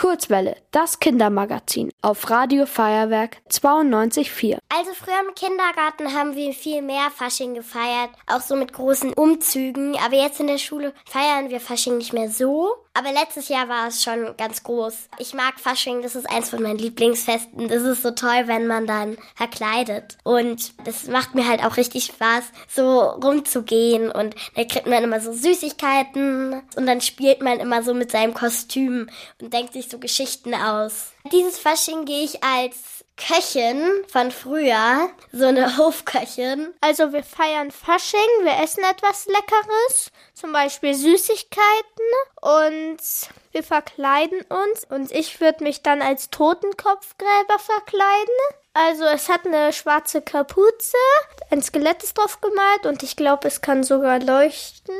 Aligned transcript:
Kurzwelle, 0.00 0.56
das 0.70 0.98
Kindermagazin 0.98 1.90
auf 2.00 2.30
Radio 2.30 2.64
Feuerwerk 2.64 3.36
92.4. 3.50 4.56
Also 4.72 4.92
früher 4.94 5.18
im 5.26 5.34
Kindergarten 5.34 6.14
haben 6.14 6.36
wir 6.36 6.52
viel 6.52 6.80
mehr 6.80 7.10
Fasching 7.10 7.54
gefeiert, 7.54 8.10
auch 8.28 8.40
so 8.40 8.54
mit 8.54 8.72
großen 8.72 9.12
Umzügen. 9.14 9.96
Aber 9.98 10.14
jetzt 10.14 10.38
in 10.38 10.46
der 10.46 10.58
Schule 10.58 10.94
feiern 11.06 11.50
wir 11.50 11.60
Fasching 11.60 11.98
nicht 11.98 12.12
mehr 12.12 12.30
so. 12.30 12.76
Aber 12.94 13.12
letztes 13.12 13.48
Jahr 13.48 13.68
war 13.68 13.88
es 13.88 14.04
schon 14.04 14.36
ganz 14.36 14.62
groß. 14.62 15.08
Ich 15.18 15.34
mag 15.34 15.58
Fasching, 15.58 16.02
das 16.02 16.14
ist 16.14 16.30
eins 16.30 16.50
von 16.50 16.62
meinen 16.62 16.78
Lieblingsfesten. 16.78 17.68
Das 17.68 17.82
ist 17.82 18.02
so 18.02 18.12
toll, 18.12 18.44
wenn 18.46 18.68
man 18.68 18.86
dann 18.86 19.18
verkleidet. 19.34 20.18
Und 20.22 20.72
das 20.86 21.08
macht 21.08 21.34
mir 21.34 21.48
halt 21.48 21.64
auch 21.64 21.76
richtig 21.76 22.04
Spaß, 22.04 22.44
so 22.68 23.00
rumzugehen. 23.00 24.08
Und 24.10 24.36
da 24.54 24.62
kriegt 24.62 24.86
man 24.86 25.02
immer 25.02 25.20
so 25.20 25.32
Süßigkeiten. 25.32 26.62
Und 26.76 26.86
dann 26.86 27.00
spielt 27.00 27.42
man 27.42 27.58
immer 27.58 27.82
so 27.82 27.92
mit 27.92 28.12
seinem 28.12 28.34
Kostüm 28.34 29.10
und 29.40 29.52
denkt 29.52 29.72
sich 29.72 29.88
so 29.88 29.98
Geschichten 29.98 30.54
aus. 30.54 31.12
Dieses 31.32 31.58
Fasching 31.58 32.04
gehe 32.04 32.22
ich 32.22 32.44
als 32.44 33.04
Köchin 33.16 34.04
von 34.08 34.30
früher, 34.30 35.10
so 35.32 35.46
eine 35.46 35.76
Hofköchin. 35.76 36.72
Also 36.80 37.12
wir 37.12 37.22
feiern 37.22 37.70
Fasching, 37.70 38.20
wir 38.42 38.62
essen 38.62 38.82
etwas 38.84 39.26
Leckeres, 39.26 40.10
zum 40.34 40.52
Beispiel 40.52 40.94
Süßigkeiten 40.94 42.06
und 42.40 42.98
wir 43.52 43.62
verkleiden 43.62 44.40
uns 44.42 44.84
und 44.88 45.12
ich 45.12 45.40
würde 45.40 45.64
mich 45.64 45.82
dann 45.82 46.02
als 46.02 46.30
Totenkopfgräber 46.30 47.58
verkleiden. 47.58 48.34
Also 48.72 49.04
es 49.04 49.28
hat 49.28 49.46
eine 49.46 49.72
schwarze 49.72 50.22
Kapuze, 50.22 50.96
ein 51.50 51.62
Skelett 51.62 52.02
ist 52.02 52.16
drauf 52.16 52.40
gemalt 52.40 52.86
und 52.86 53.02
ich 53.02 53.16
glaube, 53.16 53.48
es 53.48 53.60
kann 53.60 53.82
sogar 53.82 54.20
leuchten. 54.20 54.94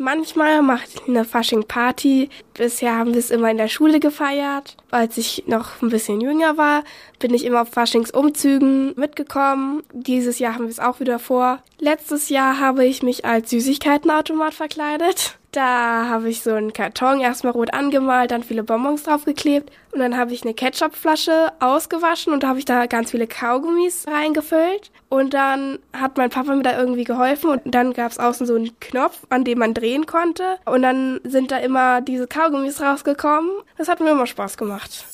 Manchmal 0.00 0.62
macht 0.62 1.08
eine 1.08 1.24
Fasching-Party. 1.24 2.28
Bisher 2.54 2.96
haben 2.96 3.12
wir 3.12 3.18
es 3.18 3.30
immer 3.30 3.50
in 3.50 3.56
der 3.56 3.68
Schule 3.68 4.00
gefeiert. 4.00 4.76
Als 4.90 5.16
ich 5.16 5.44
noch 5.46 5.82
ein 5.82 5.88
bisschen 5.88 6.20
jünger 6.20 6.56
war, 6.56 6.84
bin 7.18 7.34
ich 7.34 7.44
immer 7.44 7.62
auf 7.62 7.70
Faschingsumzügen 7.70 8.94
mitgekommen. 8.96 9.82
Dieses 9.92 10.38
Jahr 10.38 10.54
haben 10.54 10.64
wir 10.64 10.70
es 10.70 10.80
auch 10.80 11.00
wieder 11.00 11.18
vor. 11.18 11.62
Letztes 11.78 12.28
Jahr 12.28 12.60
habe 12.60 12.84
ich 12.84 13.02
mich 13.02 13.24
als 13.24 13.50
Süßigkeitenautomat 13.50 14.54
verkleidet. 14.54 15.37
Da 15.52 16.08
habe 16.08 16.28
ich 16.28 16.42
so 16.42 16.52
einen 16.52 16.74
Karton 16.74 17.20
erstmal 17.20 17.54
rot 17.54 17.72
angemalt, 17.72 18.30
dann 18.30 18.42
viele 18.42 18.62
Bonbons 18.62 19.04
draufgeklebt 19.04 19.72
und 19.92 20.00
dann 20.00 20.16
habe 20.16 20.34
ich 20.34 20.42
eine 20.42 20.52
Ketchupflasche 20.52 21.52
ausgewaschen 21.58 22.34
und 22.34 22.42
da 22.42 22.48
habe 22.48 22.58
ich 22.58 22.66
da 22.66 22.84
ganz 22.84 23.12
viele 23.12 23.26
Kaugummis 23.26 24.06
reingefüllt 24.06 24.90
und 25.08 25.32
dann 25.32 25.78
hat 25.94 26.18
mein 26.18 26.28
Papa 26.28 26.54
mir 26.54 26.62
da 26.62 26.78
irgendwie 26.78 27.04
geholfen 27.04 27.48
und 27.48 27.62
dann 27.64 27.94
gab 27.94 28.12
es 28.12 28.18
außen 28.18 28.46
so 28.46 28.56
einen 28.56 28.78
Knopf, 28.78 29.22
an 29.30 29.44
dem 29.44 29.58
man 29.58 29.72
drehen 29.72 30.04
konnte 30.04 30.58
und 30.66 30.82
dann 30.82 31.18
sind 31.24 31.50
da 31.50 31.56
immer 31.56 32.02
diese 32.02 32.26
Kaugummis 32.26 32.82
rausgekommen. 32.82 33.50
Das 33.78 33.88
hat 33.88 34.00
mir 34.00 34.10
immer 34.10 34.26
Spaß 34.26 34.58
gemacht. 34.58 35.06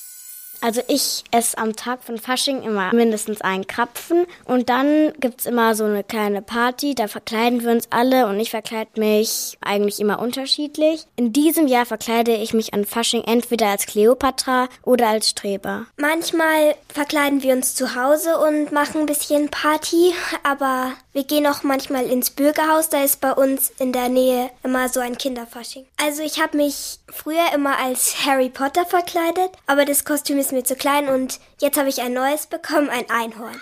Also 0.64 0.80
ich 0.88 1.24
esse 1.30 1.58
am 1.58 1.76
Tag 1.76 2.02
von 2.02 2.16
Fasching 2.16 2.62
immer 2.62 2.94
mindestens 2.94 3.42
einen 3.42 3.66
Krapfen 3.66 4.24
und 4.46 4.70
dann 4.70 5.12
gibt's 5.20 5.44
immer 5.44 5.74
so 5.74 5.84
eine 5.84 6.02
kleine 6.02 6.40
Party, 6.40 6.94
da 6.94 7.06
verkleiden 7.06 7.62
wir 7.62 7.70
uns 7.70 7.88
alle 7.90 8.26
und 8.28 8.40
ich 8.40 8.48
verkleide 8.48 8.98
mich 8.98 9.58
eigentlich 9.60 10.00
immer 10.00 10.20
unterschiedlich. 10.20 11.04
In 11.16 11.34
diesem 11.34 11.66
Jahr 11.66 11.84
verkleide 11.84 12.34
ich 12.34 12.54
mich 12.54 12.72
an 12.72 12.86
Fasching 12.86 13.24
entweder 13.24 13.66
als 13.66 13.84
Kleopatra 13.84 14.70
oder 14.82 15.08
als 15.08 15.28
Streber. 15.28 15.84
Manchmal 15.98 16.76
verkleiden 16.88 17.42
wir 17.42 17.52
uns 17.52 17.74
zu 17.74 17.94
Hause 17.94 18.38
und 18.38 18.72
machen 18.72 19.02
ein 19.02 19.06
bisschen 19.06 19.50
Party, 19.50 20.14
aber 20.44 20.92
wir 21.12 21.24
gehen 21.24 21.46
auch 21.46 21.62
manchmal 21.62 22.06
ins 22.06 22.30
Bürgerhaus, 22.30 22.88
da 22.88 23.04
ist 23.04 23.20
bei 23.20 23.32
uns 23.32 23.70
in 23.78 23.92
der 23.92 24.08
Nähe 24.08 24.48
immer 24.62 24.88
so 24.88 25.00
ein 25.00 25.18
Kinderfasching. 25.18 25.84
Also 26.02 26.22
ich 26.22 26.40
habe 26.40 26.56
mich 26.56 27.00
früher 27.12 27.52
immer 27.54 27.78
als 27.78 28.24
Harry 28.24 28.48
Potter 28.48 28.86
verkleidet, 28.86 29.50
aber 29.66 29.84
das 29.84 30.06
Kostüm 30.06 30.38
ist 30.38 30.53
mir 30.54 30.64
zu 30.64 30.76
klein 30.76 31.08
und 31.08 31.40
jetzt 31.60 31.78
habe 31.78 31.88
ich 31.88 32.00
ein 32.00 32.12
neues 32.12 32.46
bekommen, 32.46 32.88
ein 32.88 33.10
Einhorn. 33.10 33.60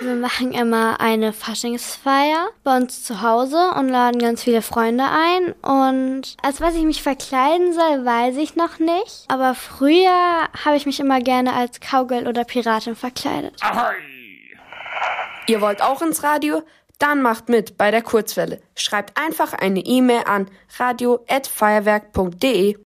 Wir 0.00 0.16
machen 0.16 0.52
immer 0.52 1.00
eine 1.00 1.32
Faschingsfeier 1.32 2.48
bei 2.62 2.76
uns 2.76 3.04
zu 3.04 3.22
Hause 3.22 3.70
und 3.76 3.88
laden 3.88 4.20
ganz 4.20 4.42
viele 4.42 4.60
Freunde 4.60 5.04
ein. 5.04 5.52
Und 5.62 6.36
als 6.42 6.60
was 6.60 6.74
ich 6.74 6.82
mich 6.82 7.02
verkleiden 7.02 7.72
soll, 7.72 8.04
weiß 8.04 8.36
ich 8.36 8.54
noch 8.54 8.78
nicht. 8.78 9.24
Aber 9.28 9.54
früher 9.54 10.48
habe 10.64 10.76
ich 10.76 10.84
mich 10.84 11.00
immer 11.00 11.20
gerne 11.20 11.54
als 11.54 11.80
Cowgirl 11.80 12.28
oder 12.28 12.44
Piratin 12.44 12.96
verkleidet. 12.96 13.54
Ahoi! 13.62 13.94
Ihr 15.46 15.62
wollt 15.62 15.80
auch 15.80 16.02
ins 16.02 16.22
Radio? 16.22 16.62
Dann 16.98 17.22
macht 17.22 17.48
mit 17.48 17.78
bei 17.78 17.90
der 17.90 18.02
Kurzwelle. 18.02 18.60
Schreibt 18.76 19.18
einfach 19.20 19.52
eine 19.52 19.80
E-Mail 19.80 20.24
an 20.26 20.50
radio@feuerwerk.de. 20.78 22.76